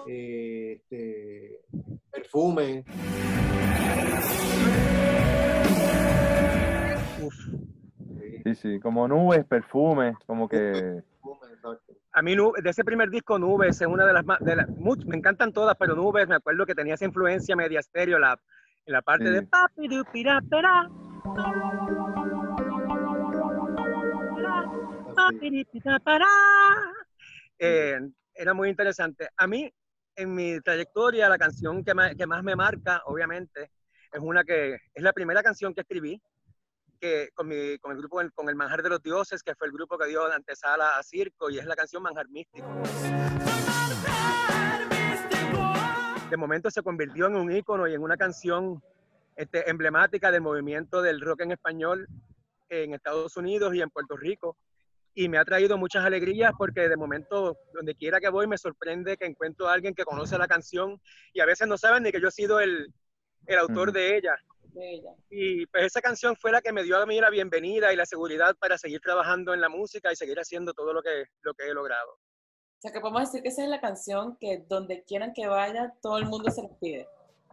este, 0.06 1.60
perfume. 2.12 2.86
Sí, 8.44 8.56
sí, 8.56 8.80
como 8.80 9.08
nubes, 9.08 9.44
perfume, 9.46 10.16
como 10.28 10.48
que. 10.48 10.58
Perfume, 10.58 11.54
exacto 11.54 11.94
a 12.16 12.22
mí 12.22 12.36
de 12.36 12.70
ese 12.70 12.84
primer 12.84 13.10
disco 13.10 13.40
Nubes 13.40 13.82
es 13.82 13.88
una 13.88 14.06
de 14.06 14.14
las 14.14 14.24
más, 14.24 14.40
me 14.40 15.18
encantan 15.18 15.52
todas, 15.52 15.76
pero 15.80 15.96
Nubes 15.96 16.28
me 16.28 16.36
acuerdo 16.36 16.64
que 16.66 16.76
tenía 16.76 16.94
esa 16.94 17.06
influencia 17.06 17.56
media 17.56 17.80
estéreo 17.80 18.20
la, 18.20 18.40
en 18.86 18.94
la 18.94 19.02
parte 19.02 19.32
de 19.32 19.42
papi 19.42 19.88
du 19.88 20.04
pira 20.12 20.40
eh, 27.60 28.00
era 28.34 28.54
muy 28.54 28.70
interesante. 28.70 29.30
A 29.38 29.48
mí, 29.48 29.72
en 30.16 30.34
mi 30.34 30.60
trayectoria, 30.62 31.30
la 31.30 31.38
canción 31.38 31.84
que, 31.84 31.94
que 32.18 32.28
más 32.28 32.44
me 32.44 32.56
marca, 32.56 33.02
obviamente, 33.06 33.72
es 34.12 34.20
una 34.20 34.44
que 34.44 34.78
es 34.94 35.04
la 35.04 35.14
primera 35.14 35.42
canción 35.42 35.74
que 35.74 35.82
escribí 35.82 36.22
que, 37.00 37.30
con, 37.34 37.48
mi, 37.48 37.78
con 37.80 37.92
el 37.92 37.98
grupo, 37.98 38.22
con 38.34 38.48
el 38.48 38.56
Manjar 38.56 38.82
de 38.82 38.90
los 38.90 39.02
Dioses, 39.02 39.44
que 39.44 39.56
fue 39.56 39.68
el 39.68 39.74
grupo 39.74 39.98
que 39.98 40.08
dio 40.08 40.28
la 40.28 40.36
antesala 40.36 40.98
a 40.98 41.04
Circo, 41.04 41.50
y 41.50 41.60
es 41.60 41.66
la 41.66 41.76
canción 41.76 42.02
Manjar 42.04 42.30
Místico. 42.30 42.68
De 46.30 46.38
momento 46.38 46.72
se 46.72 46.82
convirtió 46.82 47.28
en 47.28 47.36
un 47.36 47.52
ícono 47.52 47.88
y 47.88 47.94
en 47.94 48.02
una 48.02 48.18
canción 48.18 48.82
este, 49.36 49.70
emblemática 49.70 50.32
del 50.32 50.42
movimiento 50.42 51.02
del 51.02 51.20
rock 51.22 51.42
en 51.42 51.52
español 51.52 52.08
en 52.70 52.94
Estados 52.94 53.36
Unidos 53.38 53.76
y 53.76 53.82
en 53.82 53.90
Puerto 53.90 54.16
Rico. 54.16 54.58
Y 55.16 55.30
me 55.30 55.38
ha 55.38 55.46
traído 55.46 55.78
muchas 55.78 56.04
alegrías 56.04 56.52
porque 56.58 56.90
de 56.90 56.98
momento, 56.98 57.58
donde 57.74 57.96
quiera 57.96 58.20
que 58.20 58.30
voy, 58.30 58.48
me 58.48 58.58
sorprende 58.58 59.18
que 59.18 59.26
encuentro 59.26 59.68
a 59.68 59.74
alguien 59.74 59.94
que 59.94 60.06
conoce 60.06 60.38
la 60.38 60.48
canción 60.48 61.00
y 61.34 61.40
a 61.40 61.46
veces 61.46 61.68
no 61.68 61.78
saben 61.78 62.04
ni 62.04 62.12
que 62.12 62.20
yo 62.20 62.30
he 62.30 62.32
sido 62.32 62.60
el, 62.60 62.92
el 63.46 63.60
autor 63.60 63.92
de 63.92 64.18
ella. 64.18 64.36
Y 65.30 65.66
pues 65.68 65.86
esa 65.86 66.02
canción 66.02 66.36
fue 66.36 66.52
la 66.52 66.62
que 66.62 66.74
me 66.74 66.84
dio 66.84 66.98
a 66.98 67.06
mí 67.06 67.20
la 67.20 67.30
bienvenida 67.30 67.94
y 67.94 67.96
la 67.96 68.06
seguridad 68.06 68.56
para 68.56 68.78
seguir 68.78 69.02
trabajando 69.02 69.54
en 69.54 69.62
la 69.62 69.70
música 69.70 70.12
y 70.12 70.16
seguir 70.16 70.40
haciendo 70.40 70.74
todo 70.74 70.94
lo 70.94 71.02
que, 71.02 71.26
lo 71.42 71.54
que 71.54 71.68
he 71.68 71.74
logrado. 71.74 72.14
O 72.14 72.82
sea, 72.82 72.92
que 72.92 73.00
podemos 73.00 73.22
decir 73.22 73.44
que 73.44 73.50
esa 73.50 73.64
es 73.64 73.70
la 73.70 73.80
canción 73.80 74.36
que 74.40 74.66
donde 74.68 75.04
quieran 75.04 75.32
que 75.34 75.48
vaya, 75.48 75.94
todo 76.02 76.18
el 76.18 76.26
mundo 76.26 76.50
se 76.52 76.64
la 76.64 76.70
pide. 76.80 77.08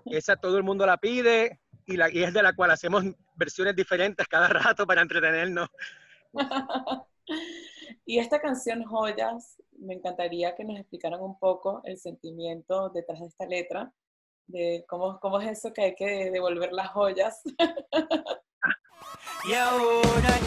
Esa 0.06 0.36
todo 0.36 0.56
el 0.56 0.62
mundo 0.62 0.86
la 0.86 0.96
pide, 0.96 1.60
y, 1.86 1.96
la, 1.96 2.10
y 2.10 2.22
es 2.22 2.32
de 2.32 2.42
la 2.42 2.54
cual 2.54 2.70
hacemos 2.70 3.04
versiones 3.34 3.76
diferentes 3.76 4.26
cada 4.26 4.48
rato 4.48 4.86
para 4.86 5.02
entretenernos. 5.02 5.68
y 8.04 8.18
esta 8.18 8.40
canción 8.40 8.84
Joyas, 8.84 9.60
me 9.78 9.94
encantaría 9.94 10.54
que 10.54 10.64
nos 10.64 10.78
explicaran 10.78 11.20
un 11.20 11.38
poco 11.38 11.80
el 11.84 11.98
sentimiento 11.98 12.90
detrás 12.90 13.20
de 13.20 13.26
esta 13.26 13.46
letra, 13.46 13.92
de 14.46 14.84
cómo, 14.88 15.18
cómo 15.20 15.40
es 15.40 15.58
eso 15.58 15.72
que 15.72 15.82
hay 15.82 15.94
que 15.94 16.30
devolver 16.30 16.72
las 16.72 16.88
joyas. 16.88 17.40
y 19.48 19.54
ahora 19.54 20.38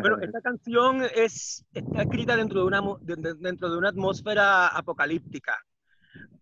Bueno, 0.00 0.18
esta 0.22 0.40
canción 0.40 1.02
es, 1.14 1.64
está 1.74 2.02
escrita 2.02 2.36
dentro 2.36 2.60
de 2.60 2.66
una, 2.66 2.82
dentro 3.00 3.70
de 3.70 3.76
una 3.76 3.88
atmósfera 3.90 4.68
apocalíptica. 4.68 5.56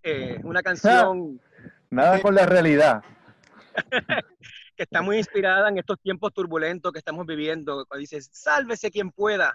Eh, 0.03 0.39
una 0.45 0.63
canción 0.63 1.41
Nada 1.95 2.21
con 2.21 2.35
la 2.35 2.45
realidad. 2.45 3.03
que 4.77 4.83
está 4.83 5.03
muy 5.03 5.19
inspirada 5.19 5.69
en 5.69 5.79
estos 5.79 6.01
tiempos 6.01 6.33
turbulentos 6.33 6.93
que 6.93 6.99
estamos 6.99 7.27
viviendo. 7.27 7.87
Dice, 7.97 8.21
sálvese 8.21 8.91
quien 8.91 9.11
pueda. 9.11 9.55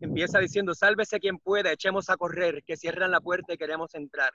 Empieza 0.00 0.38
diciendo, 0.38 0.74
sálvese 0.74 1.20
quien 1.20 1.38
pueda, 1.38 1.72
echemos 1.72 2.08
a 2.10 2.16
correr, 2.16 2.62
que 2.64 2.76
cierran 2.76 3.10
la 3.10 3.20
puerta 3.20 3.52
y 3.52 3.58
queremos 3.58 3.94
entrar. 3.94 4.32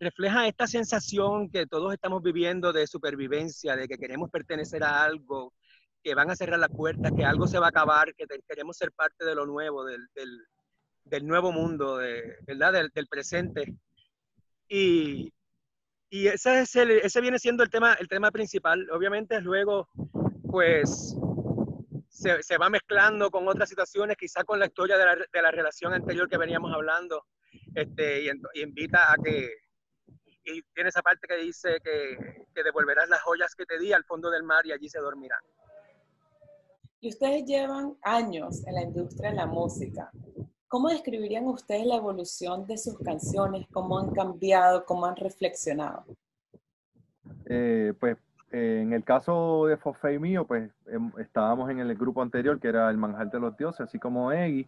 Refleja 0.00 0.48
esta 0.48 0.66
sensación 0.66 1.48
que 1.48 1.66
todos 1.66 1.92
estamos 1.92 2.22
viviendo 2.22 2.72
de 2.72 2.86
supervivencia, 2.86 3.76
de 3.76 3.86
que 3.86 3.98
queremos 3.98 4.30
pertenecer 4.30 4.82
a 4.82 5.04
algo, 5.04 5.54
que 6.02 6.14
van 6.14 6.30
a 6.30 6.36
cerrar 6.36 6.58
la 6.58 6.68
puerta, 6.68 7.12
que 7.12 7.24
algo 7.24 7.46
se 7.46 7.58
va 7.58 7.66
a 7.66 7.70
acabar, 7.70 8.12
que 8.14 8.26
queremos 8.48 8.76
ser 8.76 8.90
parte 8.90 9.24
de 9.24 9.34
lo 9.36 9.46
nuevo, 9.46 9.84
del, 9.84 10.08
del, 11.04 11.26
nuevo 11.26 11.52
mundo, 11.52 11.98
de, 11.98 12.36
¿verdad? 12.46 12.72
Del, 12.72 12.90
del 12.92 13.06
presente. 13.06 13.72
Y, 14.68 15.32
y 16.12 16.26
ese, 16.26 16.60
es 16.60 16.76
el, 16.76 16.90
ese 16.90 17.22
viene 17.22 17.38
siendo 17.38 17.62
el 17.62 17.70
tema, 17.70 17.94
el 17.94 18.06
tema 18.06 18.30
principal. 18.30 18.86
Obviamente 18.90 19.40
luego, 19.40 19.88
pues, 20.50 21.16
se, 22.10 22.42
se 22.42 22.58
va 22.58 22.68
mezclando 22.68 23.30
con 23.30 23.48
otras 23.48 23.66
situaciones, 23.66 24.18
quizá 24.18 24.44
con 24.44 24.58
la 24.58 24.66
historia 24.66 24.98
de 24.98 25.06
la, 25.06 25.16
de 25.16 25.42
la 25.42 25.50
relación 25.50 25.94
anterior 25.94 26.28
que 26.28 26.36
veníamos 26.36 26.70
hablando, 26.74 27.24
este, 27.74 28.26
y, 28.26 28.60
invita 28.60 29.10
a 29.10 29.16
que, 29.24 29.52
y 30.44 30.60
tiene 30.74 30.90
esa 30.90 31.00
parte 31.00 31.26
que 31.26 31.36
dice 31.36 31.78
que, 31.82 32.44
que 32.54 32.62
devolverás 32.62 33.08
las 33.08 33.22
joyas 33.22 33.54
que 33.54 33.64
te 33.64 33.78
di 33.78 33.94
al 33.94 34.04
fondo 34.04 34.30
del 34.30 34.42
mar 34.42 34.66
y 34.66 34.72
allí 34.72 34.90
se 34.90 35.00
dormirá. 35.00 35.38
Y 37.00 37.08
ustedes 37.08 37.46
llevan 37.46 37.96
años 38.02 38.62
en 38.66 38.74
la 38.74 38.82
industria 38.82 39.30
de 39.30 39.36
la 39.36 39.46
música. 39.46 40.10
¿Cómo 40.72 40.88
describirían 40.88 41.44
ustedes 41.48 41.84
la 41.84 41.96
evolución 41.96 42.66
de 42.66 42.78
sus 42.78 42.98
canciones? 43.00 43.66
¿Cómo 43.74 43.98
han 43.98 44.10
cambiado? 44.10 44.86
¿Cómo 44.86 45.04
han 45.04 45.16
reflexionado? 45.16 46.06
Eh, 47.44 47.92
pues 48.00 48.16
en 48.50 48.94
el 48.94 49.04
caso 49.04 49.66
de 49.66 49.76
Fofé 49.76 50.14
y 50.14 50.18
mío, 50.18 50.46
pues 50.46 50.70
em, 50.86 51.12
estábamos 51.18 51.68
en 51.68 51.80
el 51.80 51.94
grupo 51.94 52.22
anterior 52.22 52.58
que 52.58 52.68
era 52.68 52.88
el 52.88 52.96
Manjar 52.96 53.30
de 53.30 53.38
los 53.38 53.54
Dioses, 53.54 53.82
así 53.82 53.98
como 53.98 54.32
Eggy, 54.32 54.66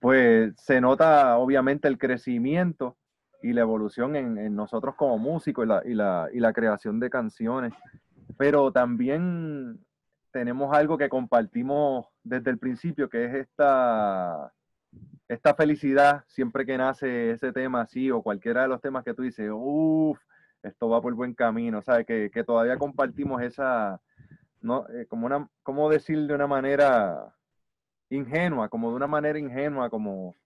pues 0.00 0.52
se 0.56 0.80
nota 0.80 1.38
obviamente 1.38 1.86
el 1.86 1.96
crecimiento 1.96 2.96
y 3.40 3.52
la 3.52 3.60
evolución 3.60 4.16
en, 4.16 4.56
nosotros 4.56 4.96
como 4.96 5.16
músicos 5.16 5.64
y 5.64 5.68
la, 5.68 5.82
y, 5.84 5.94
la, 5.94 6.28
y 6.32 6.40
la 6.40 6.52
creación 6.52 6.98
de 6.98 7.08
canciones, 7.08 7.72
pero 8.36 8.72
también 8.72 9.78
tenemos 10.32 10.74
algo 10.74 10.98
que 10.98 11.08
compartimos 11.08 12.08
desde 12.24 12.50
el 12.50 12.58
principio, 12.58 13.08
que 13.08 13.26
es 13.26 13.34
esta 13.34 14.52
esta 15.28 15.54
felicidad 15.54 16.24
siempre 16.28 16.64
que 16.64 16.78
nace 16.78 17.32
ese 17.32 17.52
tema 17.52 17.82
así 17.82 18.10
o 18.10 18.22
cualquiera 18.22 18.62
de 18.62 18.68
los 18.68 18.80
temas 18.80 19.04
que 19.04 19.14
tú 19.14 19.22
dices, 19.22 19.50
uff, 19.52 20.18
esto 20.62 20.88
va 20.88 21.02
por 21.02 21.14
buen 21.14 21.34
camino, 21.34 21.82
¿sabes? 21.82 22.06
Que, 22.06 22.30
que 22.32 22.44
todavía 22.44 22.78
compartimos 22.78 23.42
esa, 23.42 24.00
¿no? 24.60 24.86
Eh, 24.90 25.06
como 25.06 25.26
una, 25.26 25.48
¿cómo 25.62 25.90
decir 25.90 26.26
de 26.26 26.34
una 26.34 26.46
manera 26.46 27.34
ingenua, 28.10 28.68
como 28.68 28.90
de 28.90 28.96
una 28.96 29.06
manera 29.06 29.38
ingenua, 29.38 29.90
como, 29.90 30.36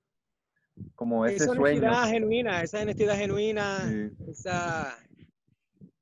como 0.95 1.27
ese 1.27 1.45
esa 1.45 1.55
sueño. 1.55 1.81
Honestidad 1.81 2.09
genuina, 2.09 2.63
esa 2.63 2.83
honestidad 2.83 3.17
genuina, 3.17 3.79
sí. 3.89 4.11
esa... 4.29 4.97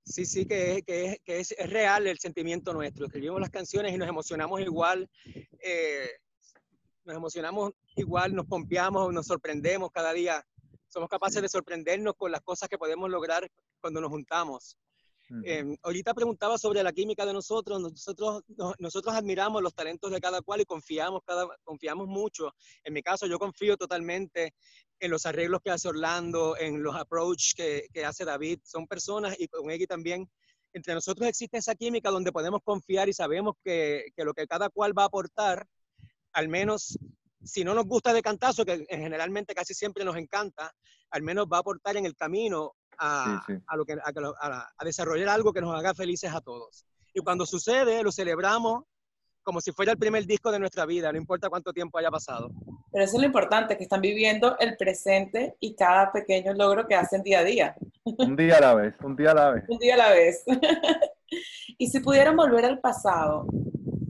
Sí, 0.05 0.25
sí, 0.25 0.47
que, 0.47 0.83
que, 0.87 1.21
que 1.23 1.41
es, 1.41 1.53
es, 1.53 1.69
real 1.69 2.07
el 2.07 2.19
sentimiento 2.19 2.73
nuestro. 2.73 3.05
Escribimos 3.05 3.43
las 3.43 3.51
canciones 3.51 3.93
y 3.93 3.99
nos 3.99 4.09
emocionamos 4.09 4.59
igual. 4.63 5.07
Eh, 5.61 6.09
nos 7.09 7.17
emocionamos 7.17 7.73
igual, 7.97 8.35
nos 8.35 8.47
pompeamos, 8.47 9.13
nos 9.13 9.27
sorprendemos 9.27 9.91
cada 9.91 10.13
día. 10.13 10.45
Somos 10.89 11.09
capaces 11.09 11.41
de 11.41 11.49
sorprendernos 11.49 12.15
con 12.17 12.31
las 12.31 12.43
cosas 12.43 12.69
que 12.69 12.79
podemos 12.79 13.11
lograr 13.11 13.51
cuando 13.81 14.01
nos 14.01 14.11
juntamos. 14.11 14.79
Eh, 15.45 15.77
ahorita 15.83 16.15
preguntaba 16.15 16.57
sobre 16.57 16.83
la 16.83 16.93
química 16.93 17.25
de 17.27 17.33
nosotros. 17.33 17.81
Nosotros, 17.81 18.43
nosotros 18.79 19.15
admiramos 19.15 19.63
los 19.63 19.75
talentos 19.75 20.11
de 20.11 20.21
cada 20.21 20.43
cual 20.43 20.61
y 20.61 20.65
confiamos, 20.65 21.23
cada, 21.25 21.49
confiamos 21.65 22.09
mucho. 22.09 22.55
En 22.85 22.93
mi 22.93 23.03
caso, 23.03 23.27
yo 23.27 23.39
confío 23.39 23.77
totalmente 23.77 24.55
en 25.01 25.11
los 25.11 25.25
arreglos 25.27 25.61
que 25.63 25.71
hace 25.71 25.89
Orlando, 25.89 26.57
en 26.59 26.83
los 26.83 26.95
approach 26.95 27.55
que, 27.55 27.89
que 27.93 28.05
hace 28.05 28.25
David. 28.25 28.61
Son 28.65 28.87
personas, 28.87 29.35
y 29.39 29.49
con 29.49 29.71
Eggy 29.71 29.87
también, 29.87 30.31
entre 30.75 30.95
nosotros 30.95 31.27
existe 31.27 31.57
esa 31.57 31.75
química 31.75 32.11
donde 32.11 32.33
podemos 32.33 32.61
confiar 32.63 33.09
y 33.09 33.15
sabemos 33.15 33.55
que, 33.65 34.07
que 34.15 34.25
lo 34.25 34.35
que 34.35 34.47
cada 34.47 34.69
cual 34.69 34.97
va 34.97 35.05
a 35.05 35.07
aportar 35.07 35.67
al 36.33 36.49
menos, 36.49 36.99
si 37.43 37.65
no 37.65 37.75
nos 37.75 37.87
gusta 37.87 38.13
de 38.13 38.23
cantazo, 38.23 38.65
que 38.65 38.87
generalmente 38.89 39.55
casi 39.55 39.75
siempre 39.75 40.05
nos 40.05 40.17
encanta, 40.17 40.73
al 41.11 41.23
menos 41.23 41.47
va 41.51 41.59
a 41.59 41.61
aportar 41.61 41.97
en 41.97 42.07
el 42.07 42.15
camino 42.15 42.75
a, 42.99 43.45
a 43.67 43.77
lo 43.77 43.85
que, 43.85 43.95
a, 43.95 44.03
a, 44.77 44.85
desarrollar 44.85 45.29
algo 45.29 45.53
que 45.53 45.61
nos 45.61 45.75
haga 45.79 45.95
felices 45.95 46.33
a 46.33 46.41
todos. 46.41 46.85
Y 47.15 47.21
cuando 47.21 47.47
sucede, 47.47 48.03
lo 48.03 48.13
celebramos 48.13 48.85
como 49.49 49.63
si 49.63 49.73
fuera 49.73 49.93
el 49.93 49.99
primer 49.99 50.27
disco 50.27 50.53
de 50.53 50.59
nuestra 50.59 50.85
vida, 50.85 51.11
no 51.11 51.17
importa 51.17 51.49
cuánto 51.49 51.73
tiempo 51.73 51.97
haya 51.97 52.11
pasado. 52.11 52.51
Pero 52.93 53.03
eso 53.03 53.17
es 53.17 53.21
lo 53.21 53.27
importante, 53.27 53.79
que 53.79 53.85
están 53.85 54.03
viviendo 54.03 54.59
el 54.59 54.77
presente 54.77 55.57
y 55.59 55.75
cada 55.75 56.13
pequeño 56.13 56.53
logro 56.53 56.87
que 56.87 56.95
hacen 56.95 57.23
día 57.23 57.39
a 57.39 57.45
día. 57.45 57.77
Un 58.05 58.37
día 58.37 58.59
a 58.59 58.61
la 58.61 58.75
vez, 58.75 58.95
un 59.03 59.17
día 59.17 59.31
a 59.31 59.35
la 59.35 59.51
vez. 59.53 59.65
Un 59.69 59.79
día 59.79 59.95
a 59.95 59.97
la 59.97 60.11
vez. 60.11 60.45
y 61.79 61.89
si 61.89 62.01
pudieran 62.01 62.37
volver 62.37 62.67
al 62.67 62.79
pasado, 62.81 63.47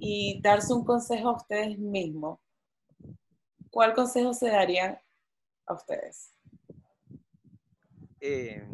y 0.01 0.40
darse 0.40 0.72
un 0.72 0.84
consejo 0.84 1.30
a 1.30 1.36
ustedes 1.36 1.78
mismos, 1.78 2.38
¿cuál 3.70 3.94
consejo 3.94 4.32
se 4.32 4.49
darían 4.49 4.99
a 5.66 5.74
ustedes? 5.74 6.34
Eh, 8.20 8.66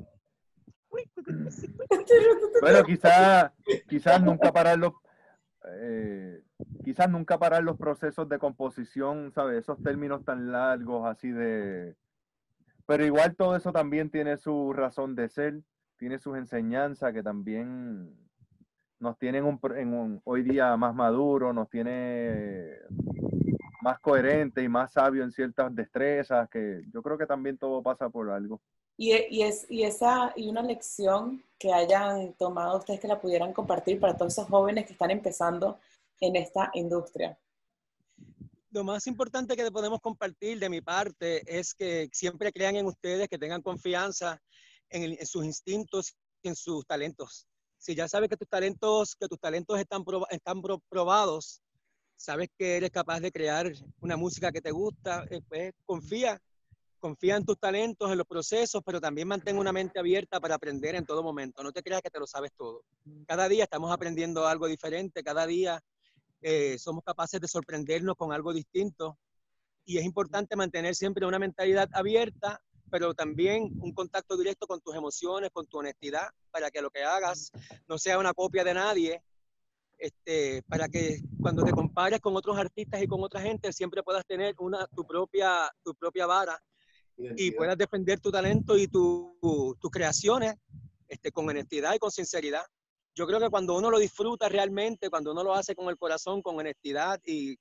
bueno, 2.61 2.85
quizás 2.85 3.53
quizás 3.89 4.23
nunca 4.23 4.53
parar 4.53 4.79
los 4.79 4.93
eh, 5.81 6.43
quizás 6.85 7.11
nunca 7.11 7.39
parar 7.39 7.65
los 7.65 7.77
procesos 7.77 8.29
de 8.29 8.39
composición, 8.39 9.33
¿sabes? 9.33 9.61
Esos 9.61 9.83
términos 9.83 10.25
tan 10.25 10.53
largos 10.53 11.07
así 11.07 11.31
de 11.31 11.97
pero 12.87 13.05
igual 13.05 13.35
todo 13.35 13.57
eso 13.57 13.73
también 13.73 14.11
tiene 14.11 14.37
su 14.37 14.73
razón 14.73 15.15
de 15.15 15.29
ser, 15.29 15.63
tiene 15.97 16.19
sus 16.19 16.37
enseñanzas 16.37 17.13
que 17.13 17.23
también 17.23 18.15
nos 19.05 19.19
tienen 19.19 19.45
un, 19.45 19.61
en 19.77 19.93
un, 19.93 20.23
hoy 20.25 20.43
día 20.43 20.75
más 20.79 20.95
maduro, 20.95 21.53
nos 21.53 21.69
tiene 21.69 22.71
más 23.83 24.01
coherente 24.01 24.63
y 24.63 24.69
más 24.69 24.95
sabio 24.95 25.23
en 25.23 25.31
ciertas 25.31 25.75
destrezas, 25.75 26.49
que 26.49 26.83
yo 26.91 27.03
creo 27.03 27.19
que 27.19 27.27
también 27.27 27.59
todo 27.59 27.83
pasa 27.83 28.09
por 28.09 28.31
algo. 28.31 28.63
Y, 28.97 29.13
y, 29.29 29.43
es, 29.43 29.67
y, 29.69 29.83
esa, 29.83 30.33
y 30.37 30.49
una 30.49 30.63
lección 30.63 31.45
que 31.59 31.71
hayan 31.71 32.33
tomado 32.35 32.79
ustedes 32.79 32.99
que 32.99 33.09
la 33.09 33.21
pudieran 33.21 33.53
compartir 33.53 34.01
para 34.01 34.17
todos 34.17 34.33
esos 34.33 34.49
jóvenes 34.49 34.87
que 34.87 34.93
están 34.93 35.11
empezando 35.11 35.79
en 36.21 36.37
esta 36.37 36.71
industria. 36.73 37.37
lo 38.71 38.85
más 38.85 39.07
importante 39.07 39.55
que 39.55 39.71
podemos 39.71 40.01
compartir 40.01 40.59
de 40.59 40.71
mi 40.71 40.81
parte 40.81 41.43
es 41.47 41.75
que 41.75 42.09
siempre 42.11 42.53
crean 42.53 42.77
en 42.77 42.87
ustedes, 42.87 43.29
que 43.29 43.39
tengan 43.39 43.61
confianza 43.61 44.41
en, 44.89 45.27
sus 45.27 45.45
instintos 45.45 46.15
y 46.43 46.49
en 46.49 46.57
sus 46.57 46.87
talentos. 46.87 47.47
Si 47.85 47.95
ya 47.95 48.09
sabes 48.09 48.31
que 48.31 48.37
tus 48.39 48.49
talentos, 48.49 49.15
que 49.15 49.29
tus 49.29 49.39
talentos 49.39 49.79
están, 49.79 50.03
están 50.31 50.63
probados, 50.89 51.61
sabes 52.17 52.49
que 52.57 52.79
eres 52.79 52.91
capaz 52.91 53.21
de 53.21 53.31
crear 53.31 53.71
una 54.01 54.17
música 54.17 54.51
que 54.51 54.63
te 54.63 54.71
gusta, 54.71 55.27
eh, 55.29 55.43
pues 55.47 55.71
confía, 55.85 56.41
confía 56.99 57.37
en 57.37 57.45
tus 57.45 57.59
talentos, 57.59 58.11
en 58.11 58.17
los 58.17 58.27
procesos, 58.27 58.81
pero 58.87 59.03
también 59.03 59.29
mantén 59.29 59.59
una 59.59 59.71
mente 59.71 59.99
abierta 59.99 60.41
para 60.41 60.55
aprender 60.55 60.95
en 60.95 61.05
todo 61.05 61.23
momento. 61.23 61.63
No 61.63 61.73
te 61.73 61.83
creas 61.83 62.01
que 62.01 62.09
te 62.09 62.19
lo 62.19 62.27
sabes 62.27 62.53
todo. 62.57 62.85
Cada 63.27 63.51
día 63.51 63.65
estamos 63.65 63.93
aprendiendo 63.93 64.47
algo 64.47 64.67
diferente, 64.67 65.23
cada 65.23 65.47
día 65.47 65.79
eh, 66.41 66.79
somos 66.79 67.05
capaces 67.05 67.39
de 67.39 67.49
sorprendernos 67.49 68.17
con 68.17 68.33
algo 68.33 68.55
distinto 68.55 69.19
y 69.85 69.99
es 69.99 70.07
importante 70.07 70.57
mantener 70.57 70.95
siempre 70.95 71.27
una 71.27 71.39
mentalidad 71.39 71.91
abierta, 71.93 72.63
pero 72.91 73.15
también 73.15 73.71
un 73.81 73.93
contacto 73.93 74.37
directo 74.37 74.67
con 74.67 74.81
tus 74.81 74.95
emociones, 74.95 75.51
con 75.53 75.67
tu 75.67 75.79
honestidad, 75.79 76.29
para 76.51 76.71
que 76.71 76.83
lo 76.83 76.91
que 76.91 77.03
hagas 77.03 77.51
no 77.89 77.99
sea 77.99 78.19
una 78.19 78.33
copia 78.33 78.65
de 78.65 78.75
nadie, 78.75 79.23
este, 79.99 80.63
para 80.69 80.89
que 80.89 81.23
cuando 81.41 81.63
te 81.63 81.73
compares 81.73 82.21
con 82.21 82.37
otros 82.37 82.57
artistas 82.59 83.03
y 83.03 83.07
con 83.07 83.23
otra 83.23 83.41
gente 83.41 83.73
siempre 83.73 84.03
puedas 84.03 84.27
tener 84.27 84.55
una, 84.59 84.87
tu, 84.89 85.07
propia, 85.07 85.71
tu 85.83 85.95
propia 85.95 86.27
vara 86.27 86.61
y 87.17 87.53
puedas 87.53 87.79
defender 87.79 88.21
tu 88.21 88.31
talento 88.31 88.77
y 88.77 88.89
tus 88.89 89.91
creaciones 89.91 90.57
este, 91.09 91.31
con 91.31 91.49
honestidad 91.49 91.95
y 91.95 91.99
con 91.99 92.11
sinceridad. 92.11 92.65
Yo 93.15 93.27
creo 93.27 93.39
que 93.39 93.51
cuando 93.51 93.77
uno 93.77 93.91
lo 93.91 93.99
disfruta 93.99 94.49
realmente, 94.49 95.09
cuando 95.09 95.31
uno 95.31 95.45
lo 95.45 95.55
hace 95.55 95.77
con 95.77 95.89
el 95.89 95.97
corazón, 95.97 96.43
con 96.43 96.59
honestidad 96.59 97.21
y, 97.25 97.57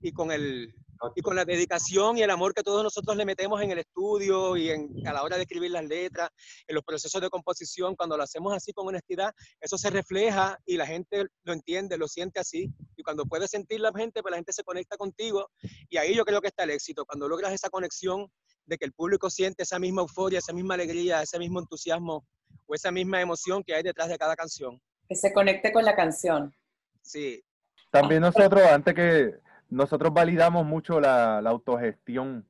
y 0.00 0.12
con, 0.12 0.30
el, 0.32 0.74
y 1.14 1.22
con 1.22 1.36
la 1.36 1.44
dedicación 1.44 2.16
y 2.16 2.22
el 2.22 2.30
amor 2.30 2.54
que 2.54 2.62
todos 2.62 2.82
nosotros 2.82 3.16
le 3.16 3.24
metemos 3.24 3.60
en 3.62 3.70
el 3.70 3.78
estudio 3.78 4.56
y 4.56 4.70
en, 4.70 5.06
a 5.06 5.12
la 5.12 5.22
hora 5.22 5.36
de 5.36 5.42
escribir 5.42 5.70
las 5.70 5.84
letras, 5.84 6.30
en 6.66 6.74
los 6.74 6.84
procesos 6.84 7.20
de 7.20 7.30
composición, 7.30 7.96
cuando 7.96 8.16
lo 8.16 8.22
hacemos 8.22 8.54
así 8.54 8.72
con 8.72 8.86
honestidad, 8.86 9.32
eso 9.60 9.76
se 9.78 9.90
refleja 9.90 10.58
y 10.64 10.76
la 10.76 10.86
gente 10.86 11.26
lo 11.44 11.52
entiende, 11.52 11.98
lo 11.98 12.08
siente 12.08 12.40
así. 12.40 12.72
Y 12.96 13.02
cuando 13.02 13.24
puede 13.24 13.48
sentir 13.48 13.80
la 13.80 13.92
gente, 13.92 14.22
pues 14.22 14.30
la 14.30 14.38
gente 14.38 14.52
se 14.52 14.64
conecta 14.64 14.96
contigo. 14.96 15.50
Y 15.88 15.96
ahí 15.96 16.14
yo 16.14 16.24
creo 16.24 16.40
que 16.40 16.48
está 16.48 16.64
el 16.64 16.70
éxito, 16.70 17.04
cuando 17.04 17.28
logras 17.28 17.52
esa 17.52 17.70
conexión 17.70 18.30
de 18.66 18.76
que 18.76 18.84
el 18.84 18.92
público 18.92 19.30
siente 19.30 19.62
esa 19.62 19.78
misma 19.78 20.02
euforia, 20.02 20.38
esa 20.40 20.52
misma 20.52 20.74
alegría, 20.74 21.22
ese 21.22 21.38
mismo 21.38 21.58
entusiasmo 21.58 22.26
o 22.66 22.74
esa 22.74 22.90
misma 22.90 23.20
emoción 23.20 23.62
que 23.64 23.74
hay 23.74 23.82
detrás 23.82 24.08
de 24.08 24.18
cada 24.18 24.36
canción 24.36 24.80
que 25.08 25.14
se 25.14 25.32
conecte 25.32 25.72
con 25.72 25.84
la 25.84 25.96
canción. 25.96 26.54
Sí. 27.02 27.42
También 27.90 28.20
nosotros, 28.20 28.62
antes 28.62 28.94
que 28.94 29.34
nosotros 29.68 30.12
validamos 30.12 30.66
mucho 30.66 31.00
la, 31.00 31.38
autogestión 31.38 32.46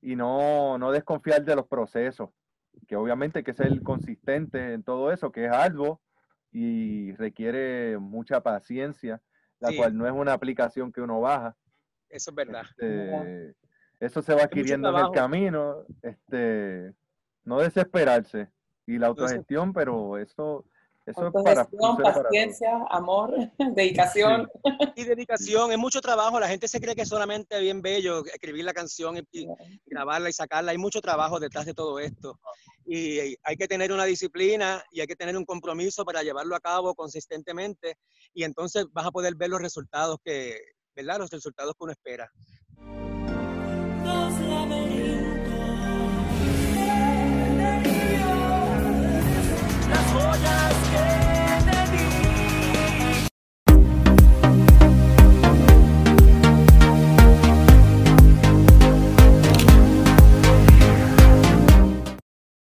y 0.00 0.16
no, 0.16 0.78
no, 0.78 0.92
desconfiar 0.92 1.44
de 1.44 1.56
los 1.56 1.66
procesos, 1.66 2.30
que 2.86 2.96
obviamente 2.96 3.38
hay 3.38 3.44
que 3.44 3.54
ser 3.54 3.82
consistente 3.82 4.72
en 4.72 4.82
todo 4.82 5.12
eso, 5.12 5.32
que 5.32 5.46
es 5.46 5.52
algo 5.52 6.00
y 6.52 7.12
requiere 7.12 7.98
mucha 7.98 8.42
paciencia, 8.42 9.20
la 9.58 9.74
cual 9.76 9.96
no 9.96 10.06
es 10.06 10.12
una 10.12 10.32
aplicación 10.32 10.92
que 10.92 11.00
uno 11.00 11.20
baja. 11.20 11.56
Eso 12.08 12.30
es 12.30 12.34
verdad. 12.34 12.62
Este, 12.62 13.54
eso 14.00 14.22
se 14.22 14.34
va 14.34 14.42
adquiriendo 14.42 14.90
en 14.90 15.06
el 15.06 15.10
camino, 15.12 15.84
este, 16.02 16.94
no 17.44 17.58
desesperarse 17.58 18.50
y 18.86 18.98
la 18.98 19.08
autogestión, 19.08 19.72
pero 19.72 20.18
eso 20.18 20.64
eso 21.06 21.30
para, 21.30 21.68
paciencia, 22.02 22.84
amor, 22.90 23.32
dedicación. 23.76 24.48
Y 24.96 25.04
dedicación, 25.04 25.70
es 25.70 25.78
mucho 25.78 26.00
trabajo. 26.00 26.40
La 26.40 26.48
gente 26.48 26.66
se 26.66 26.80
cree 26.80 26.96
que 26.96 27.02
es 27.02 27.08
solamente 27.08 27.60
bien 27.60 27.80
bello 27.80 28.24
escribir 28.26 28.64
la 28.64 28.72
canción 28.72 29.16
y, 29.30 29.46
grabarla 29.86 30.28
y 30.28 30.32
sacarla. 30.32 30.72
Hay 30.72 30.78
mucho 30.78 31.00
trabajo 31.00 31.38
detrás 31.38 31.64
de 31.64 31.74
todo 31.74 32.00
esto. 32.00 32.40
Y 32.84 33.36
hay 33.42 33.56
que 33.56 33.68
tener 33.68 33.92
una 33.92 34.04
disciplina 34.04 34.82
y 34.90 35.00
hay 35.00 35.06
que 35.06 35.16
tener 35.16 35.36
un 35.36 35.44
compromiso 35.44 36.04
para 36.04 36.22
llevarlo 36.22 36.56
a 36.56 36.60
cabo 36.60 36.94
consistentemente. 36.94 37.98
Y 38.34 38.42
entonces 38.42 38.86
vas 38.92 39.06
a 39.06 39.12
poder 39.12 39.36
ver 39.36 39.50
los 39.50 39.60
resultados 39.60 40.18
que, 40.24 40.58
¿verdad? 40.96 41.18
Los 41.18 41.30
resultados 41.30 41.72
que 41.74 41.84
uno 41.84 41.92
espera. 41.92 42.30